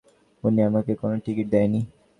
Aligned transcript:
উনি 0.43 0.59
আমাকে 0.61 0.91
কোন 1.01 1.11
টিকিট 1.25 1.47
দেননি। 1.53 1.81